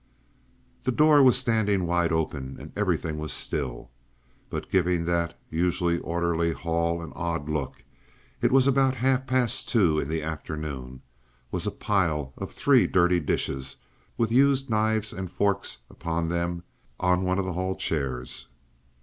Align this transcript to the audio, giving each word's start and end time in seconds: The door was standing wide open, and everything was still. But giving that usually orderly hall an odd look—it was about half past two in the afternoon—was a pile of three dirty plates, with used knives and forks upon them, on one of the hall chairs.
The 0.83 0.91
door 0.91 1.21
was 1.21 1.37
standing 1.37 1.85
wide 1.85 2.11
open, 2.11 2.55
and 2.59 2.71
everything 2.75 3.19
was 3.19 3.31
still. 3.31 3.91
But 4.49 4.71
giving 4.71 5.05
that 5.05 5.39
usually 5.51 5.99
orderly 5.99 6.53
hall 6.53 7.03
an 7.03 7.13
odd 7.15 7.47
look—it 7.47 8.51
was 8.51 8.65
about 8.65 8.95
half 8.95 9.27
past 9.27 9.69
two 9.69 9.99
in 9.99 10.09
the 10.09 10.23
afternoon—was 10.23 11.67
a 11.67 11.71
pile 11.71 12.33
of 12.35 12.51
three 12.51 12.87
dirty 12.87 13.21
plates, 13.21 13.77
with 14.17 14.31
used 14.31 14.71
knives 14.71 15.13
and 15.13 15.29
forks 15.29 15.77
upon 15.87 16.29
them, 16.29 16.63
on 16.99 17.21
one 17.23 17.37
of 17.37 17.45
the 17.45 17.53
hall 17.53 17.75
chairs. 17.75 18.47